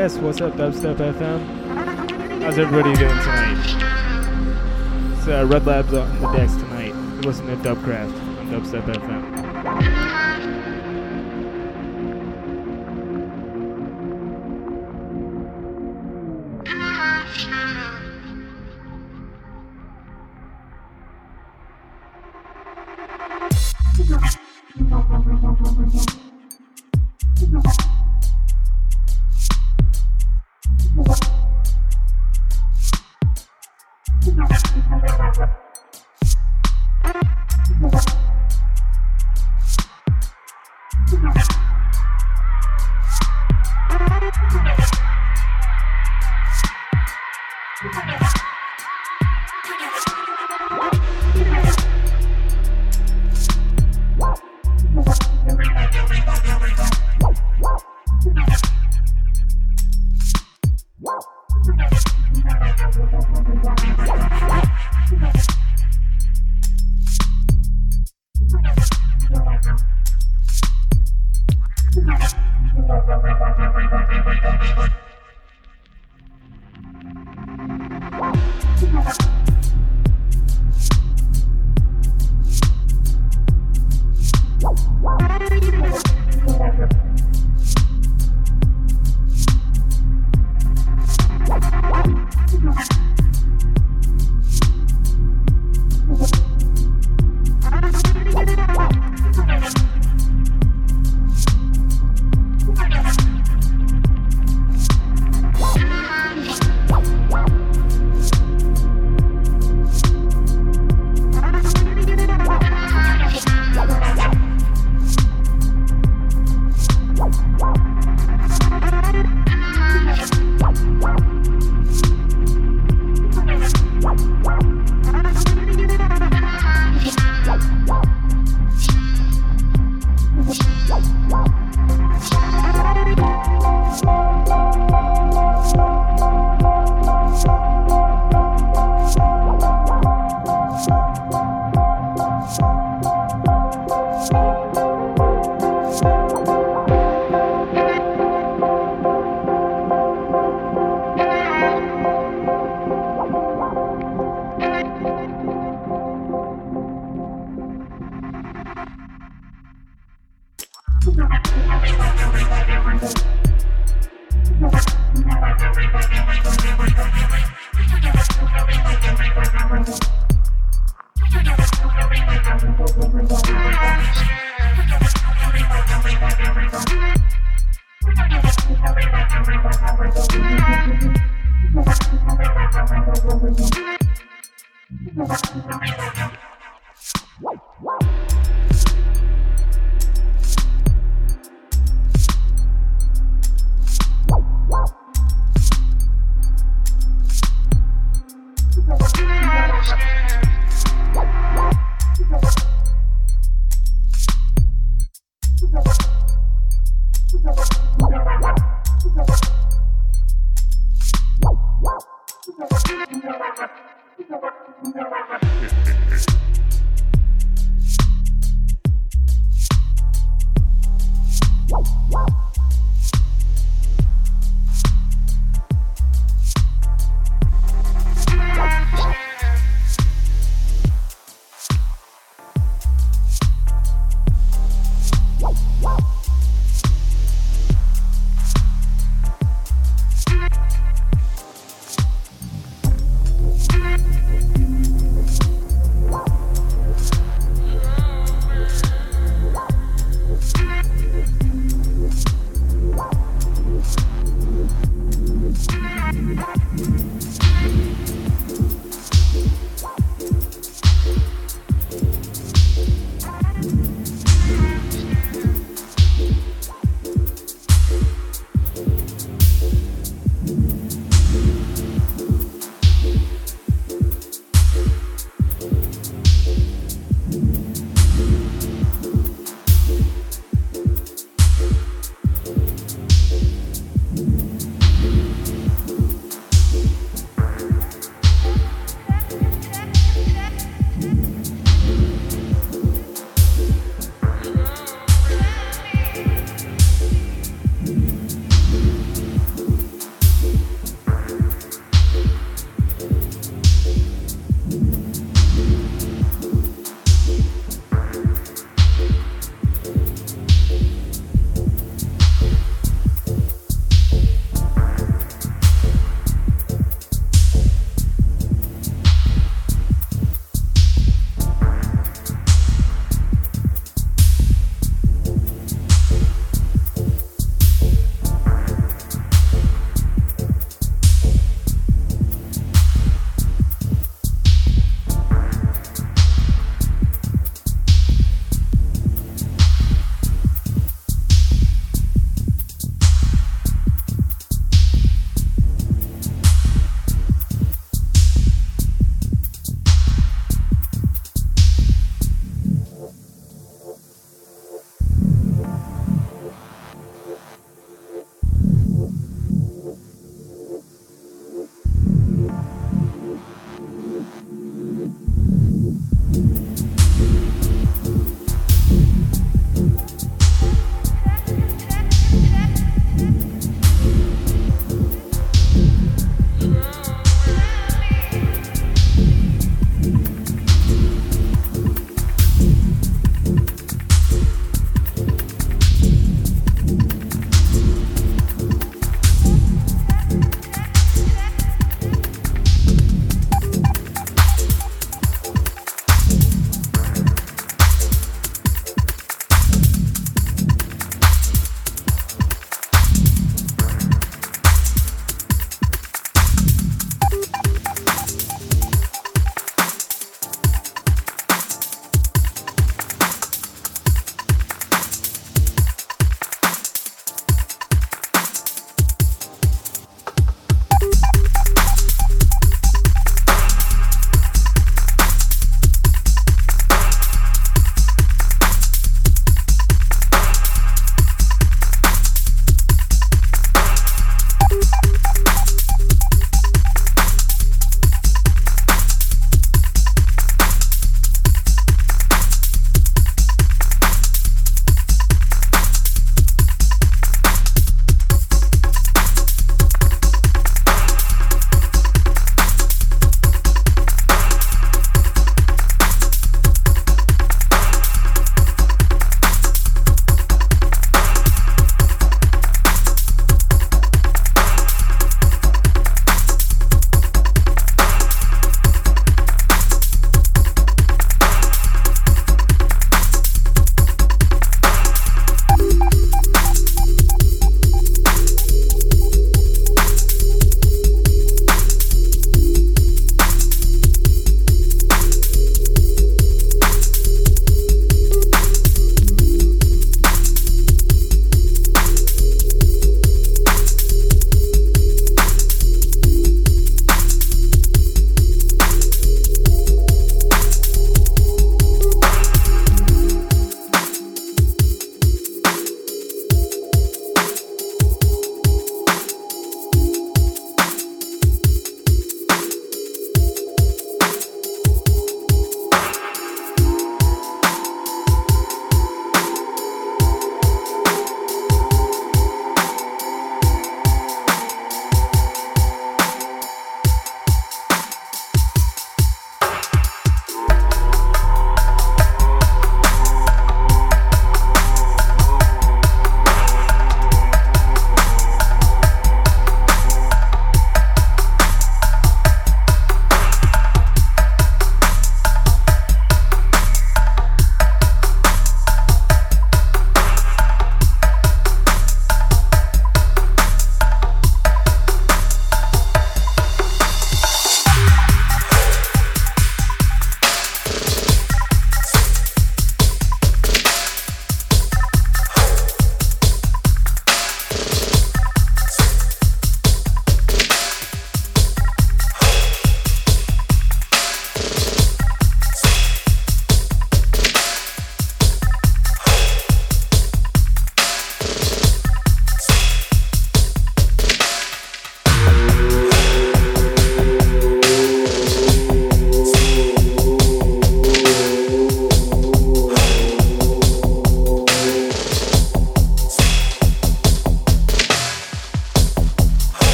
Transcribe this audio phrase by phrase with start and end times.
[0.00, 0.16] yes.
[0.16, 1.40] What's up, Dubstep FM?
[2.42, 3.58] How's everybody doing tonight?
[5.18, 6.94] It's uh, Red Labs on the decks tonight.
[7.26, 9.29] Listen to Dubcraft on Dubstep FM.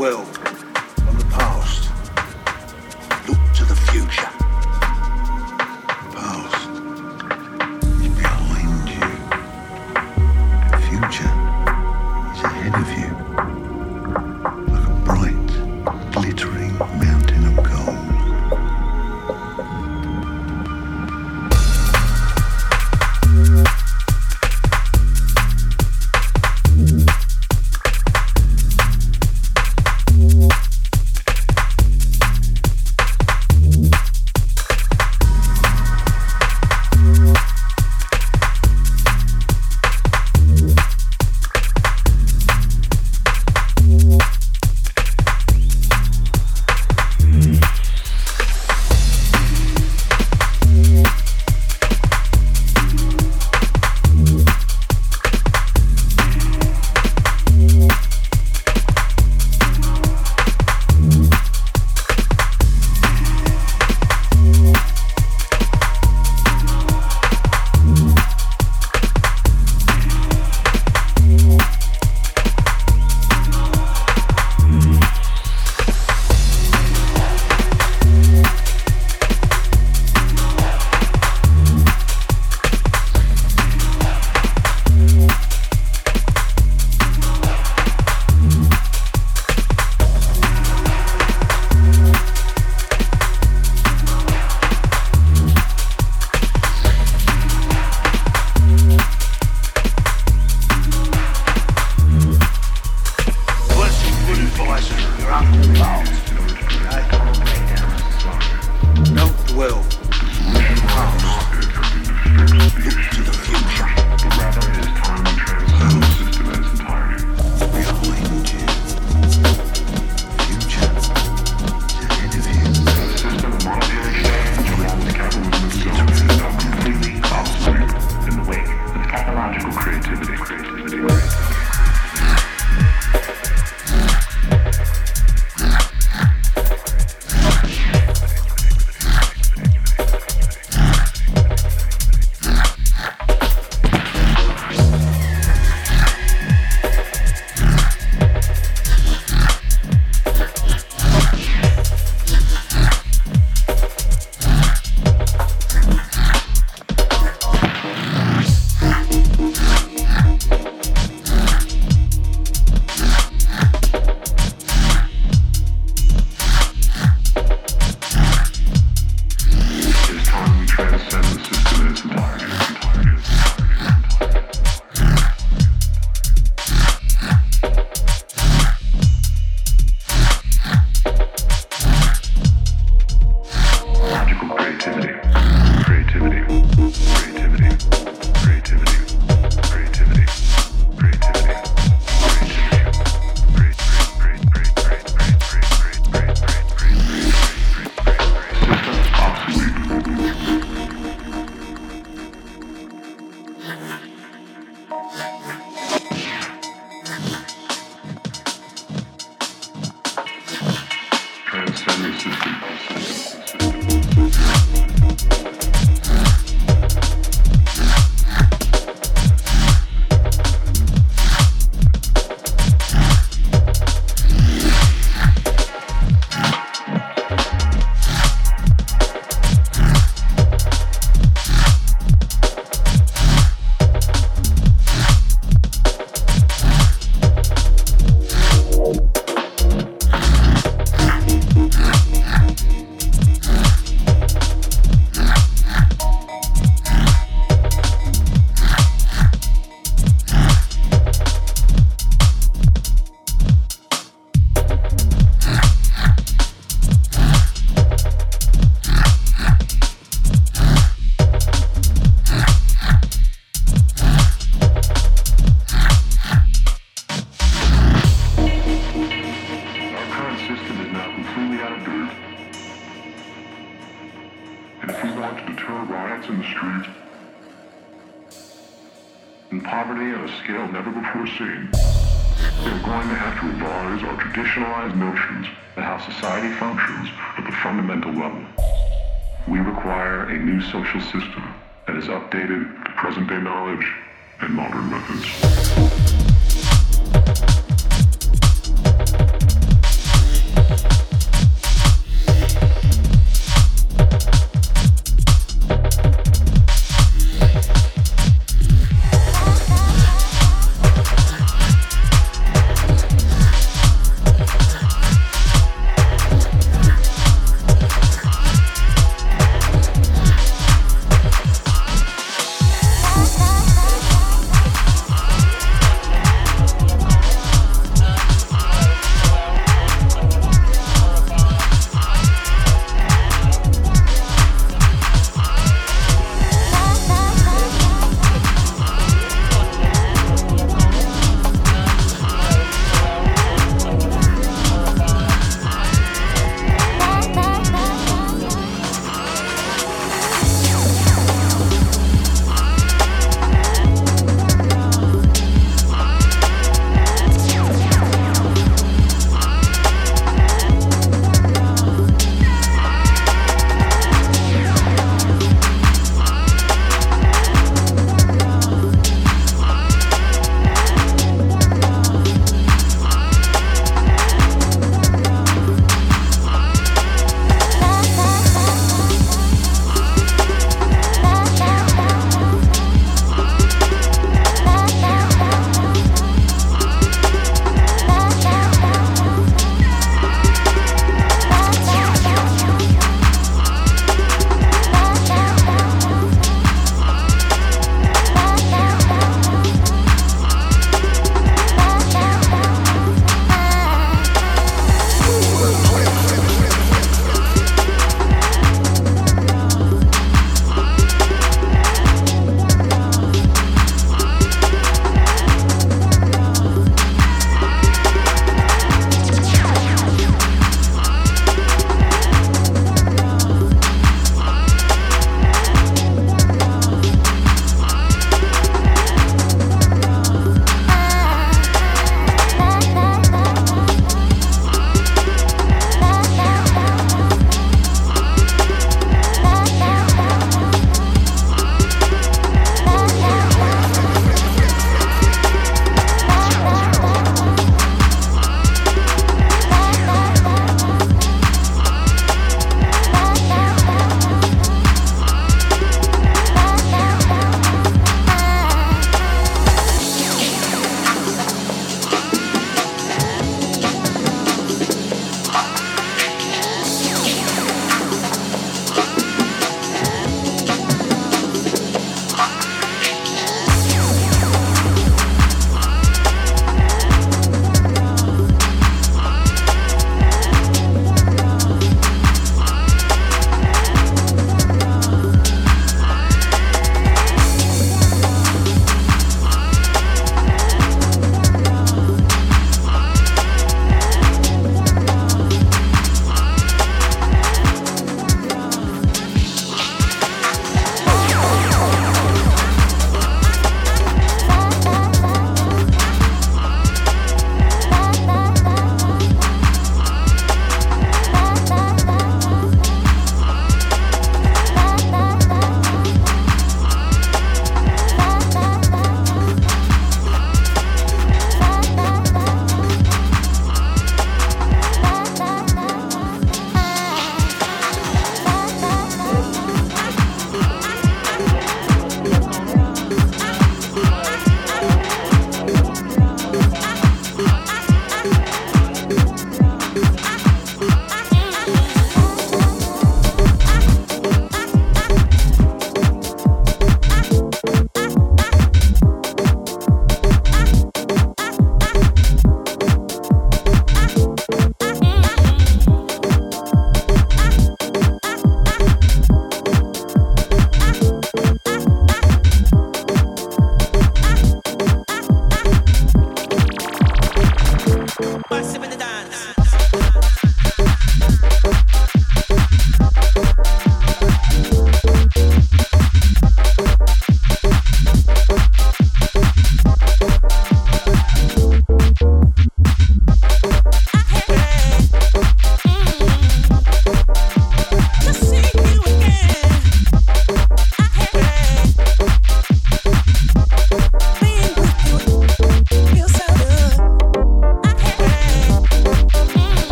[0.00, 0.39] Don't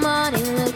[0.00, 0.71] money.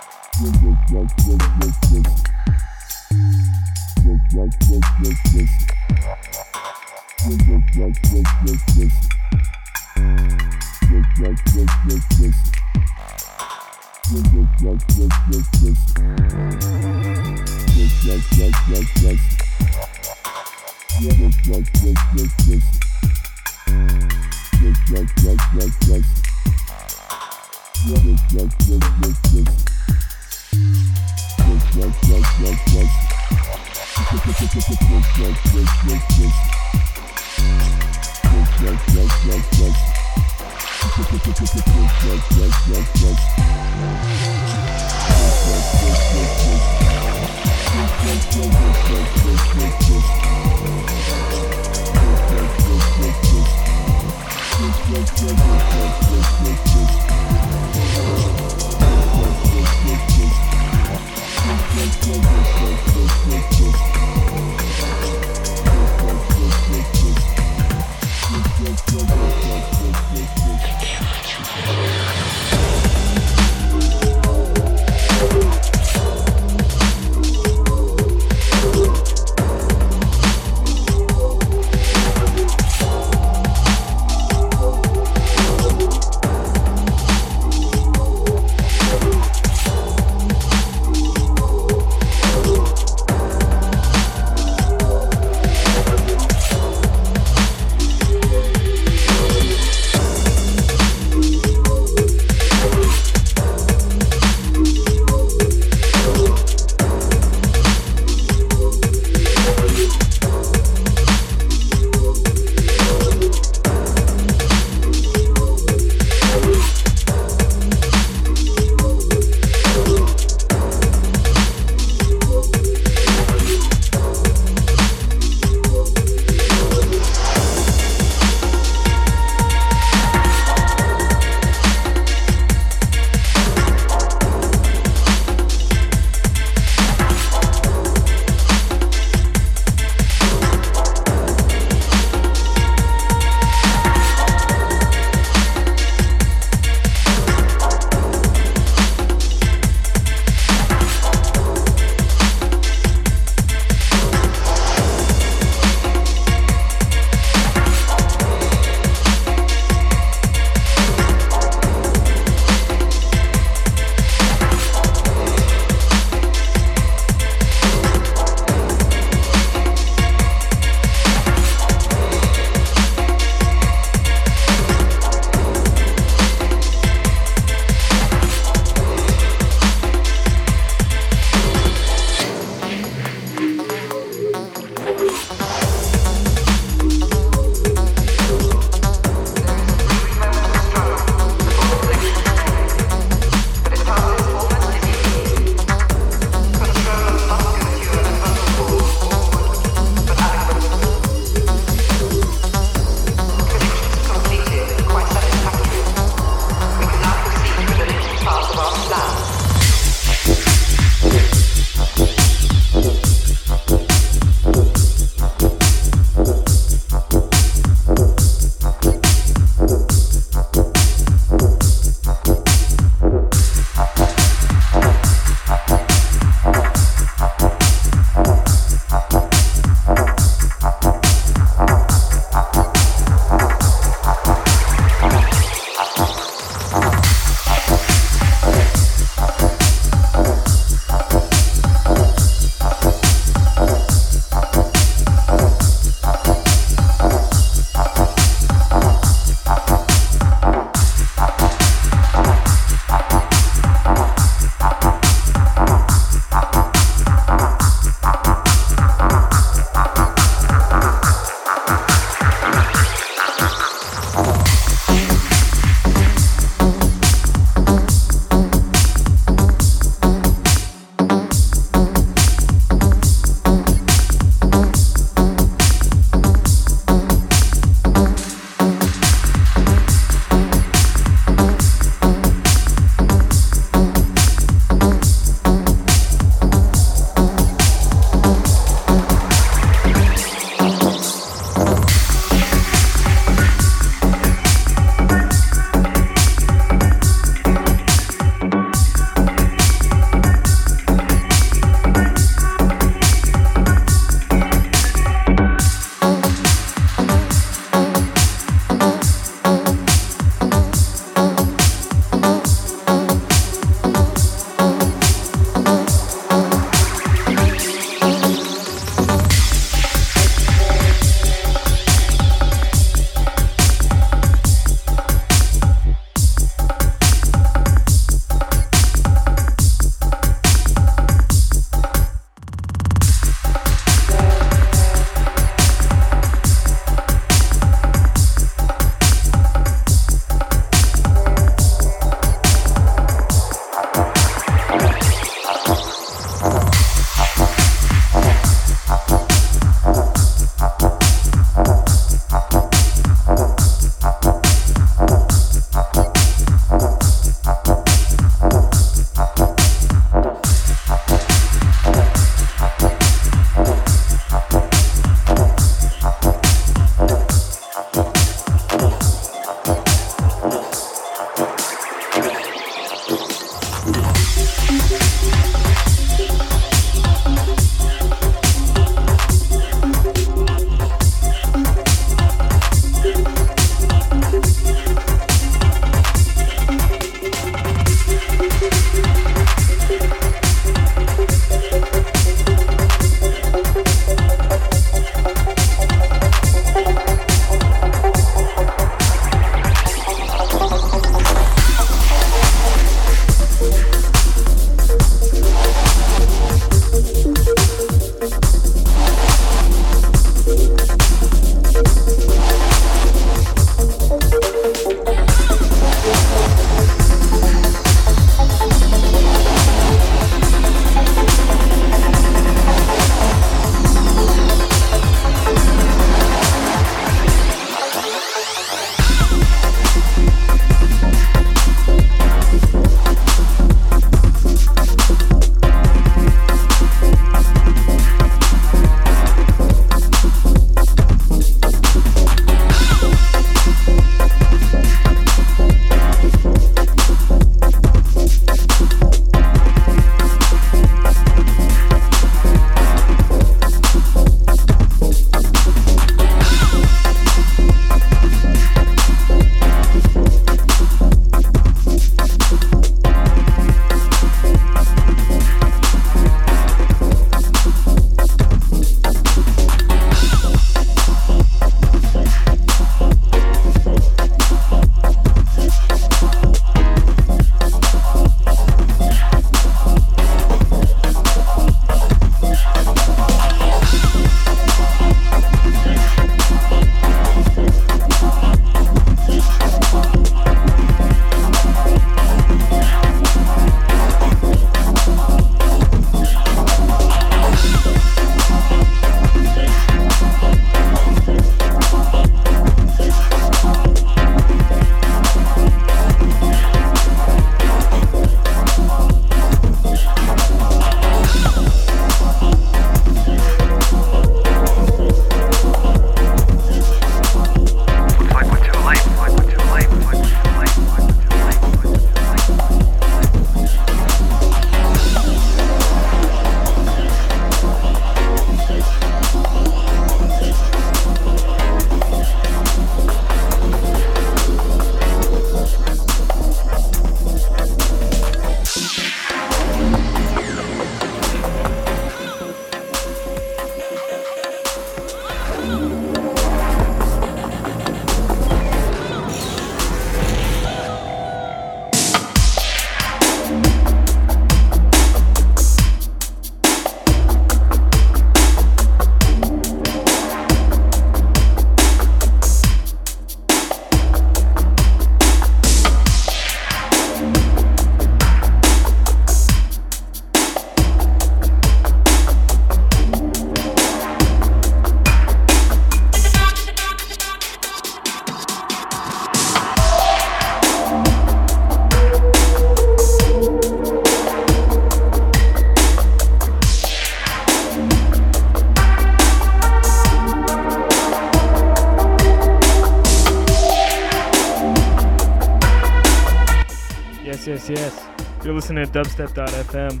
[598.74, 600.00] Listening to dubstep.fm.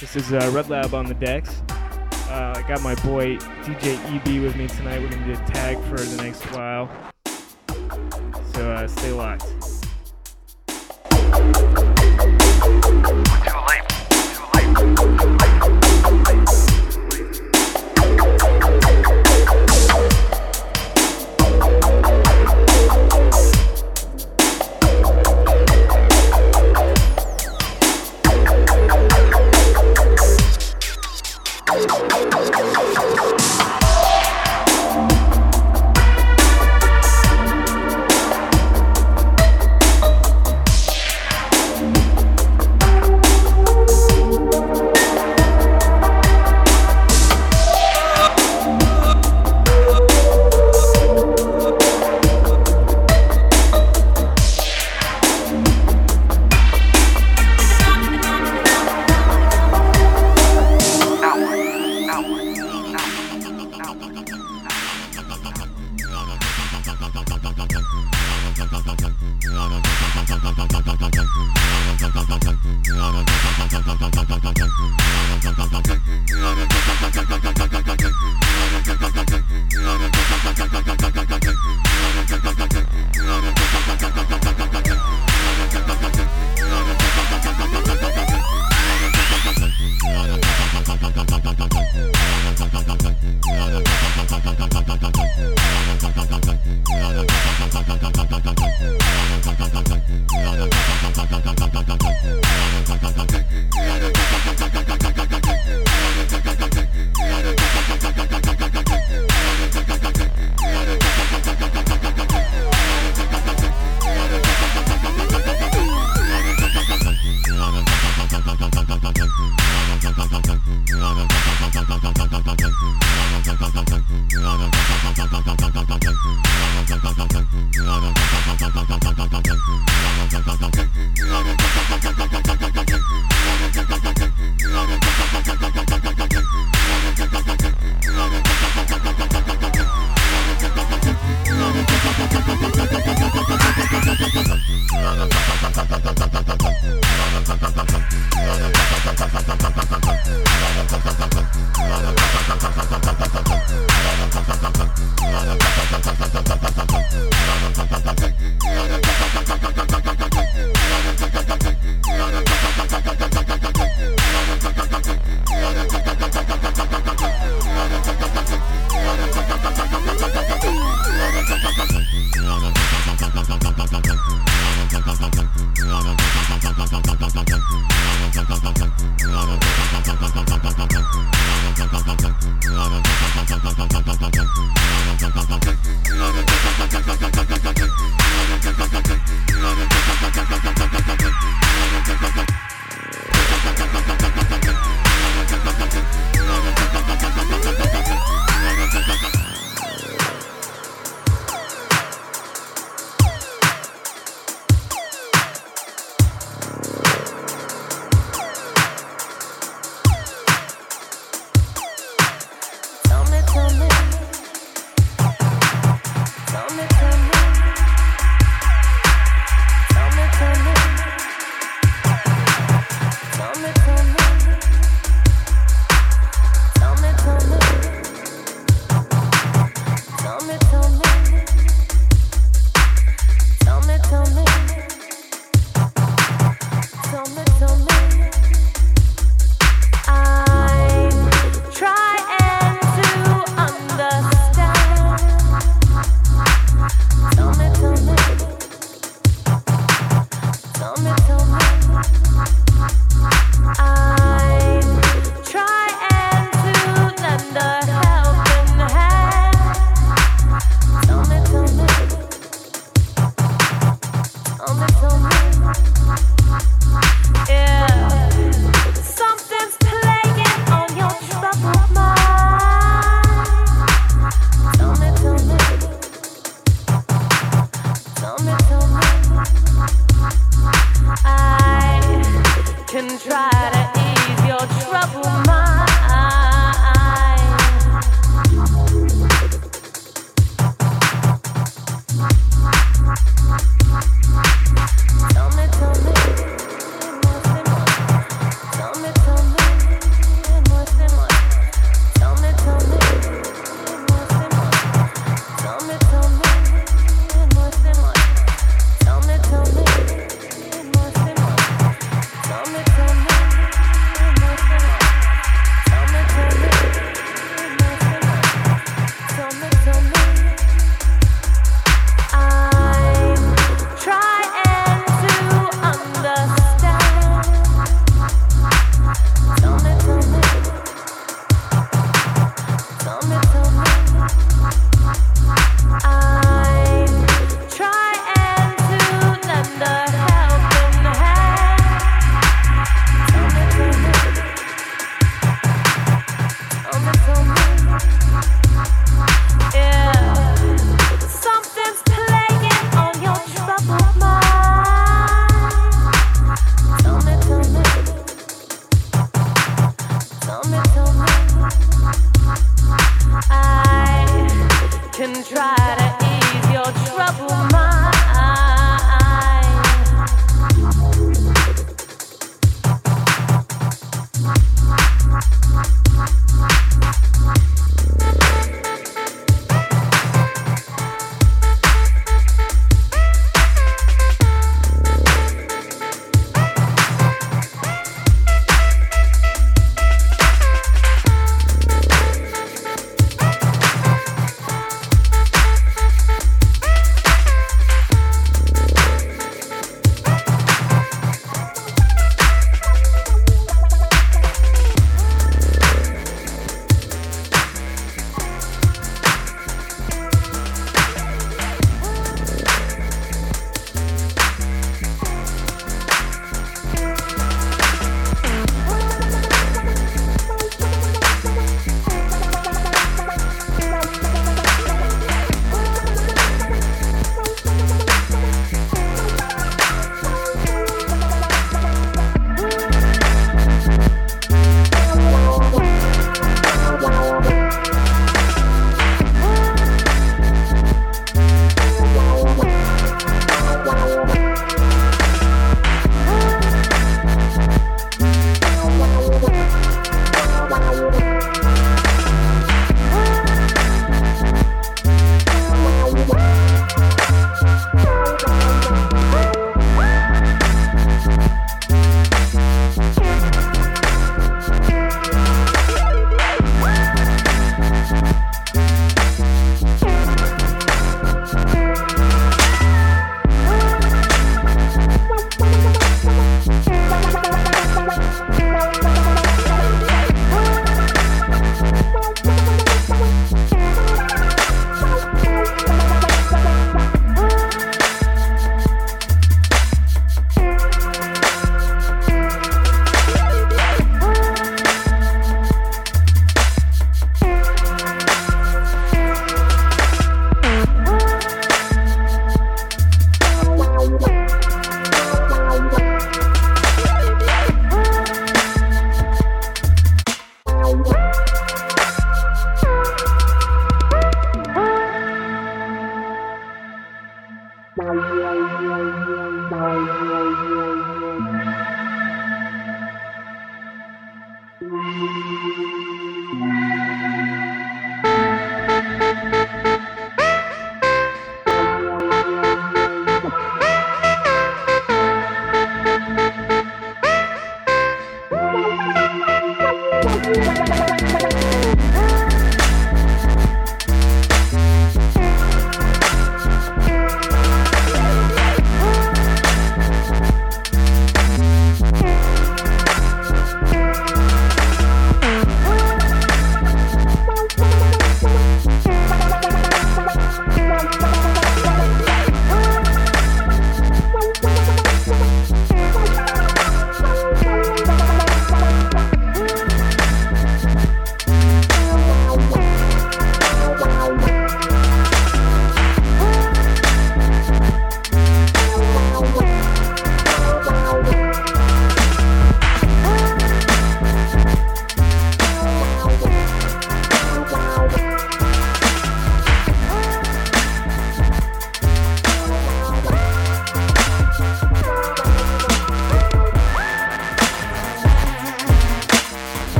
[0.00, 1.62] This is uh, Red Lab on the decks.
[2.28, 5.00] Uh, I got my boy DJ EB with me tonight.
[5.00, 6.90] We're going to do a tag for the next while.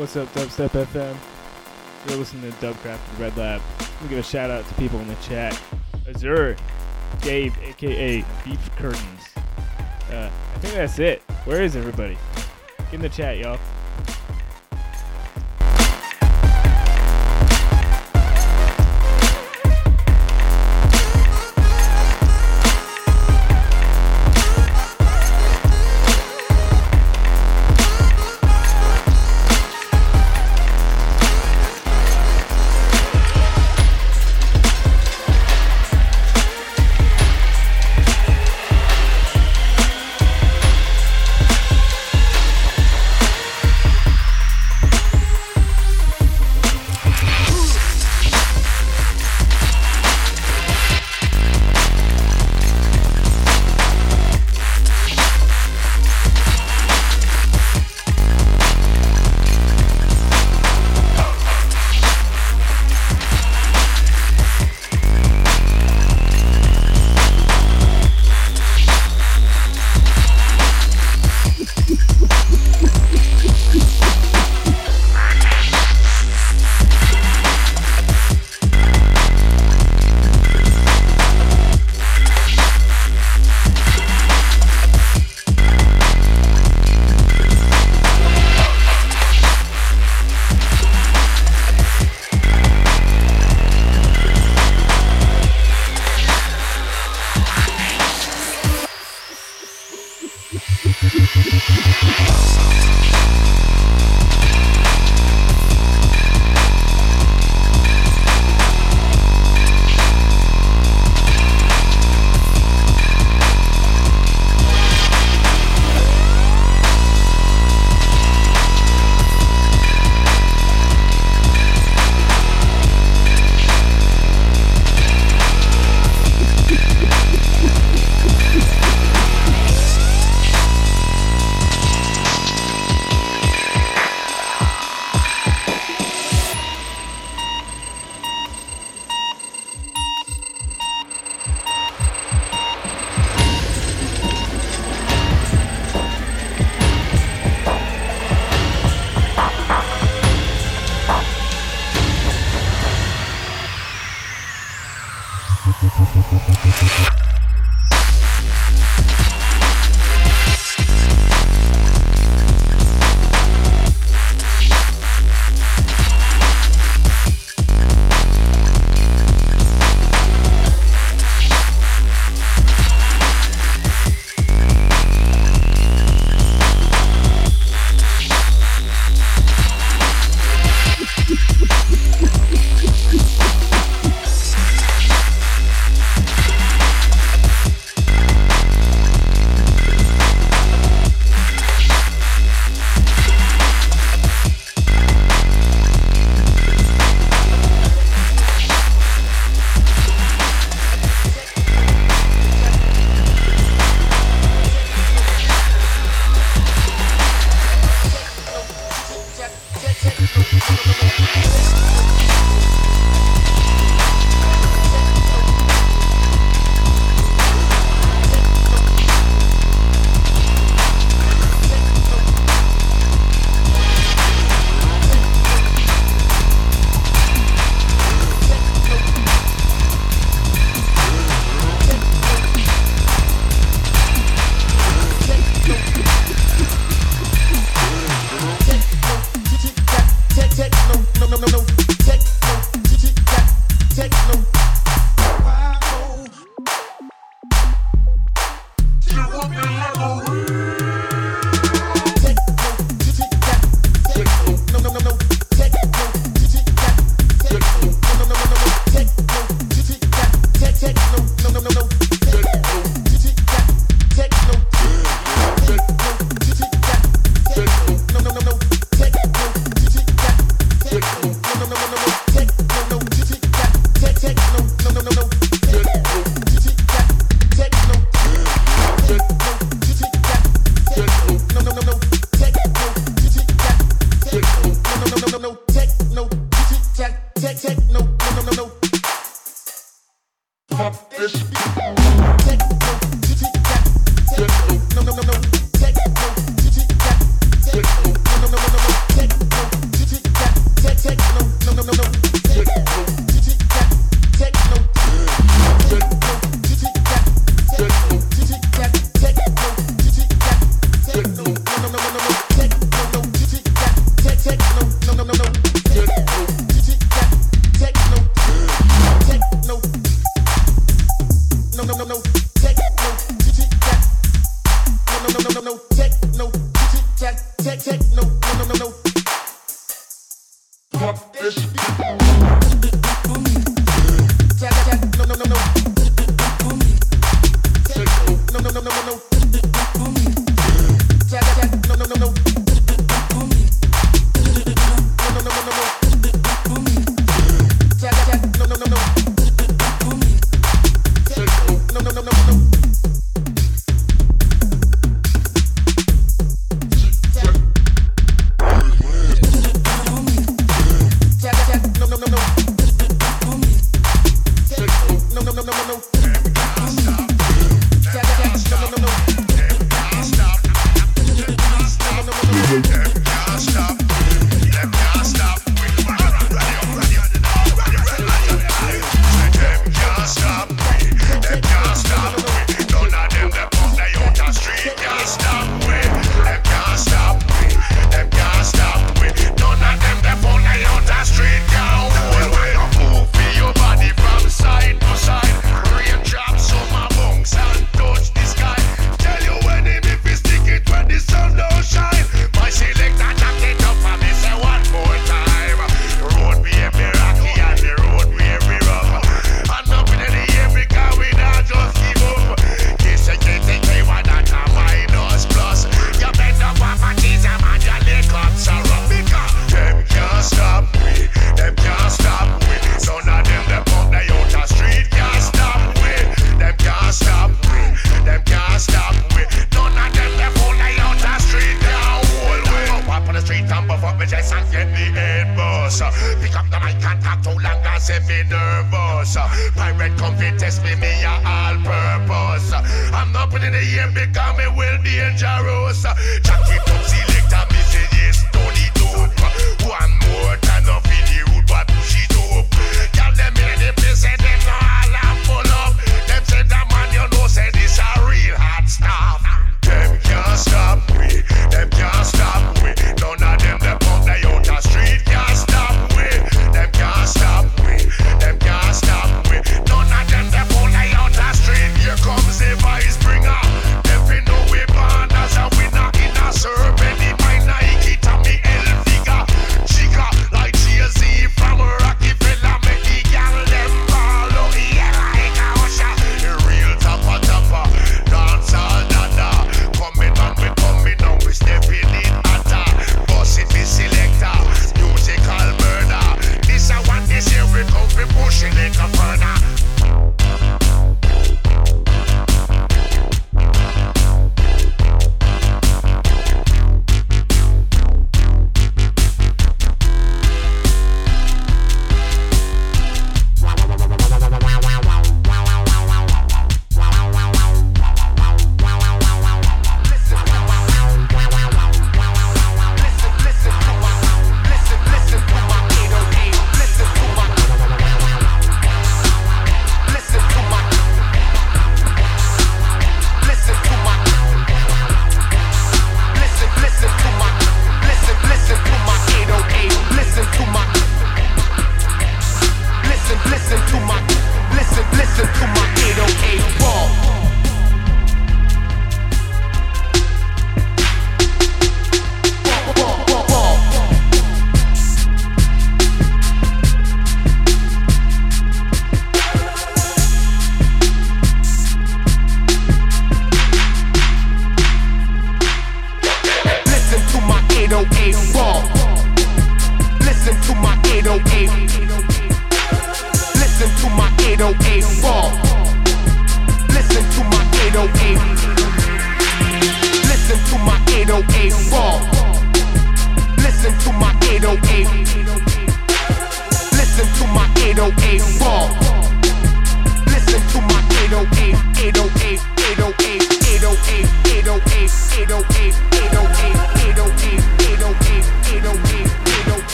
[0.00, 1.14] What's up, Dubstep FM?
[2.08, 3.60] You're listening to Dubcraft with Red Lab.
[3.78, 5.60] Let me give a shout out to people in the chat.
[6.08, 6.56] Azure,
[7.20, 9.28] Dave, aka Beef Curtains.
[10.10, 11.20] Uh, I think that's it.
[11.44, 12.16] Where is everybody?
[12.78, 13.58] Get in the chat, y'all.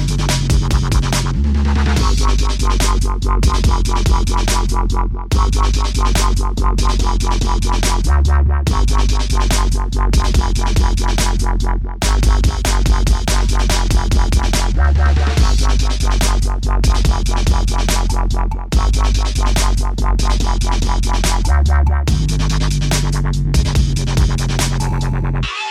[25.33, 25.70] Yeah.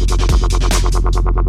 [1.01, 1.43] いただきま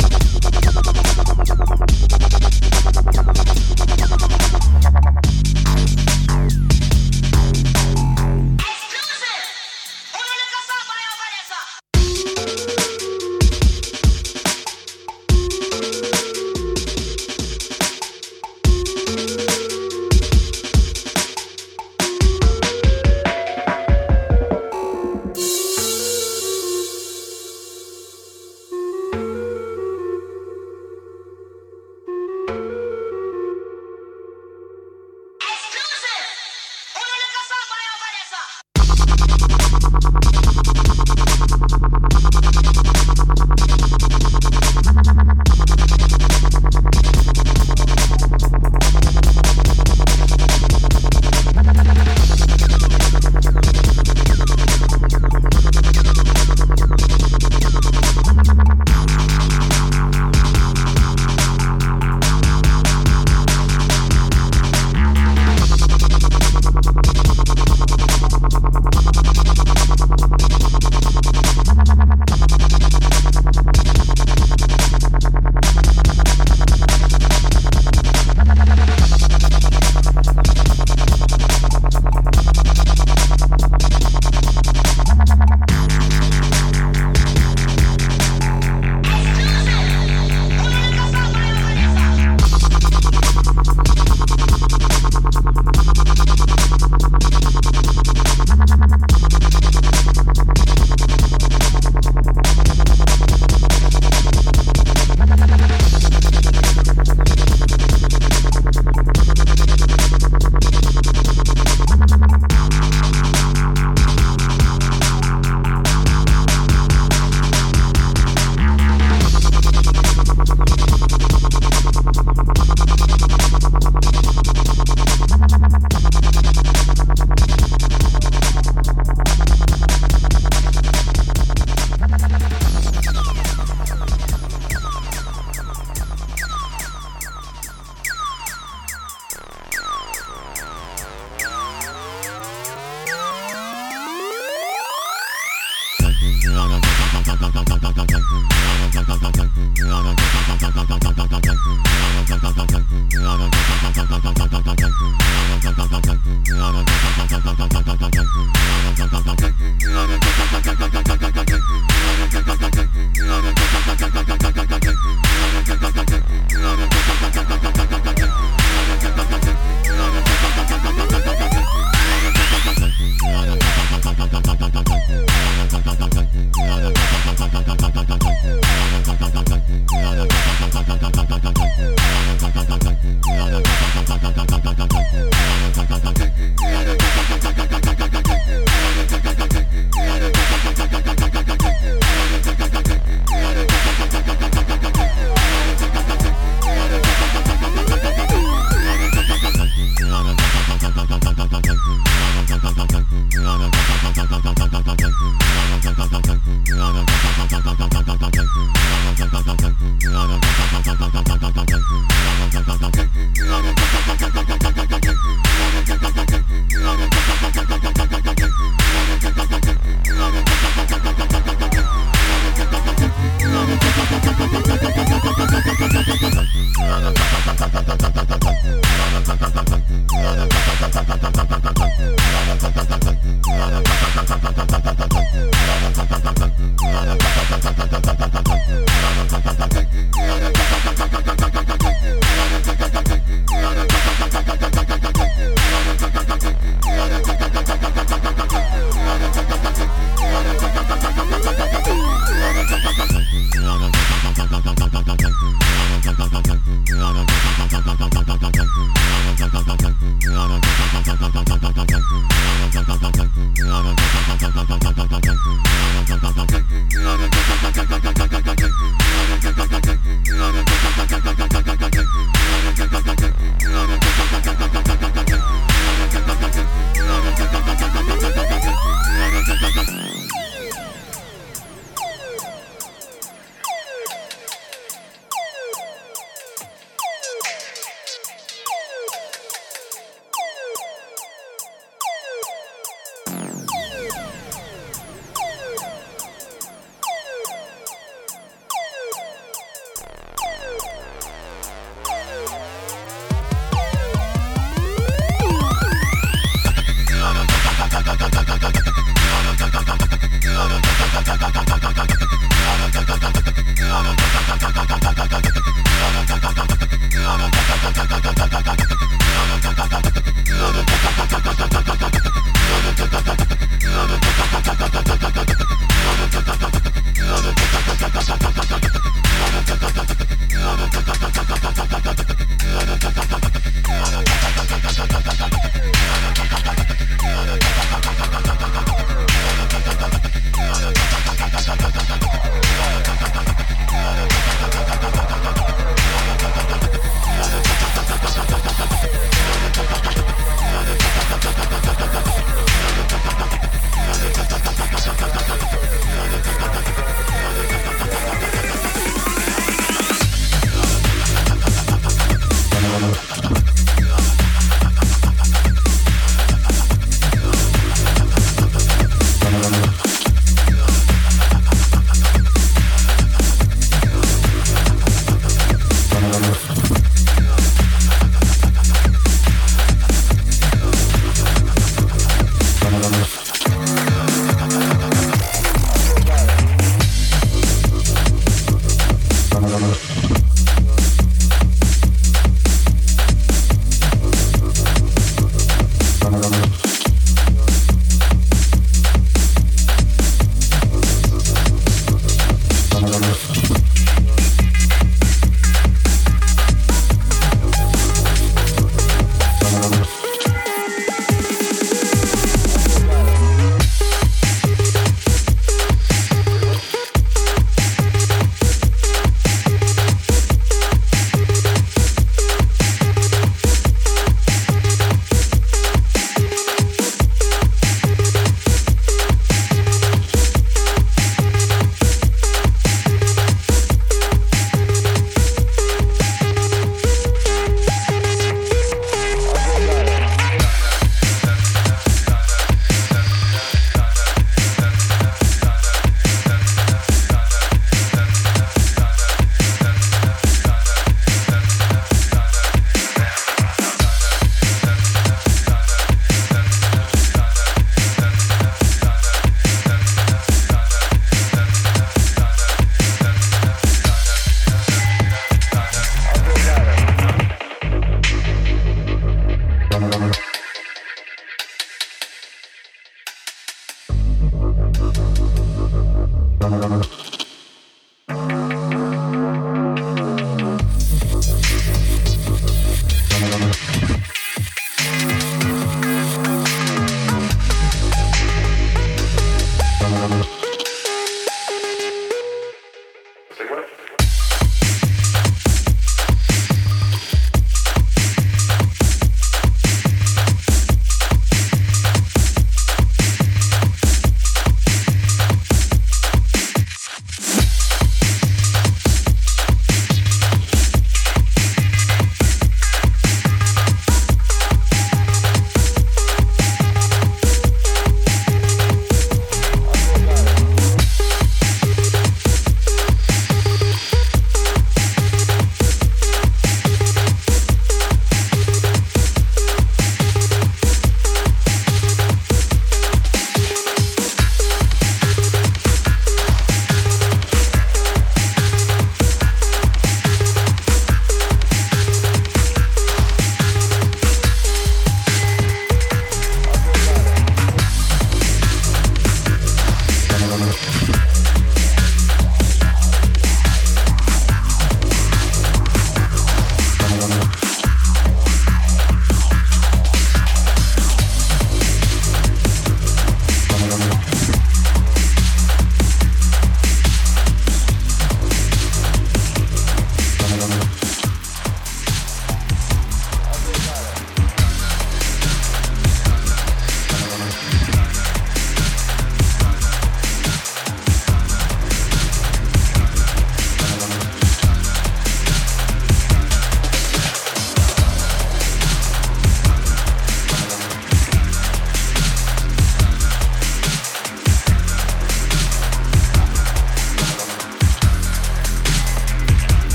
[0.00, 0.03] す。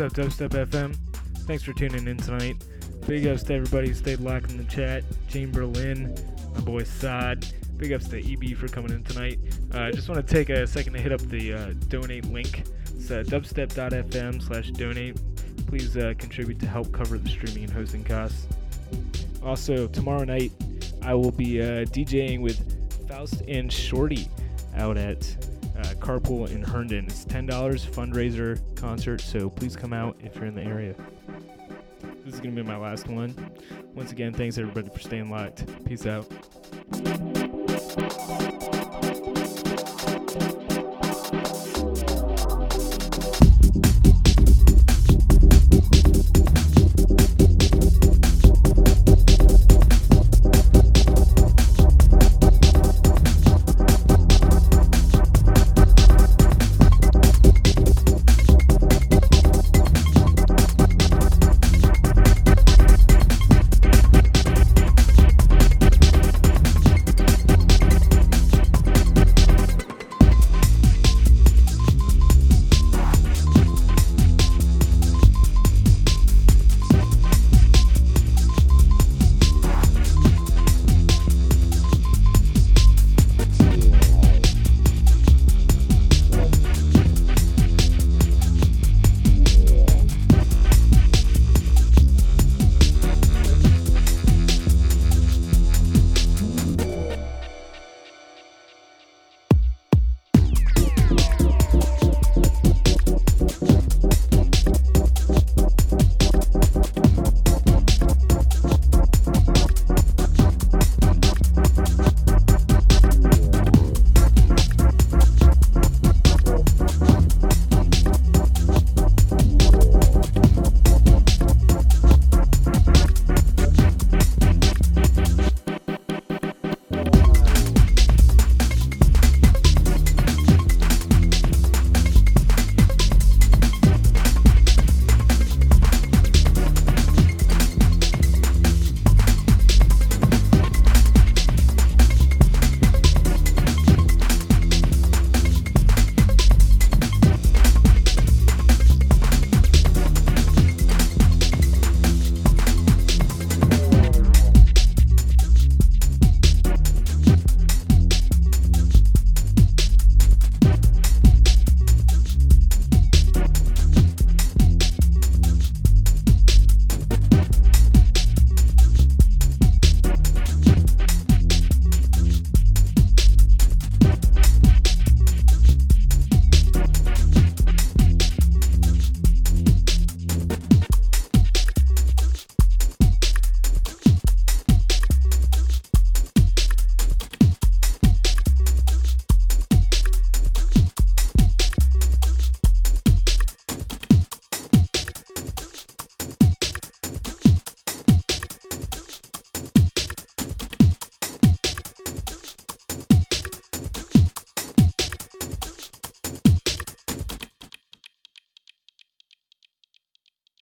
[0.00, 0.96] Up, Dubstep FM?
[1.46, 2.64] Thanks for tuning in tonight.
[3.06, 5.04] Big ups to everybody who stayed locked in the chat.
[5.28, 6.14] Jane Berlin,
[6.54, 7.46] my boy Sod.
[7.76, 9.38] Big ups to EB for coming in tonight.
[9.74, 12.64] Uh, I just want to take a second to hit up the uh, donate link.
[12.94, 15.20] It's uh, dubstep.fm slash donate.
[15.66, 18.46] Please uh, contribute to help cover the streaming and hosting costs.
[19.42, 20.52] Also, tomorrow night,
[21.02, 24.28] I will be uh, DJing with Faust and Shortee
[24.76, 25.36] out at
[25.80, 27.06] Uh, Carpool in Herndon.
[27.06, 30.94] It's $10 fundraiser concert, so please come out if you're in the area.
[32.22, 33.34] This is going to be my last one.
[33.94, 35.64] Once again, thanks everybody for staying locked.
[35.86, 36.30] Peace out.